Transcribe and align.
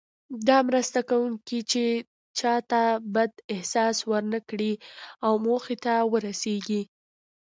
دا 0.47 0.57
مرسته 0.67 0.99
کوي 1.09 1.59
چې 1.71 1.83
چاته 2.39 2.81
بد 3.13 3.31
احساس 3.53 3.97
ورنه 4.11 4.39
کړئ 4.49 4.73
او 5.25 5.33
موخې 5.45 5.75
ته 5.85 5.93
ورسیږئ. 6.11 6.81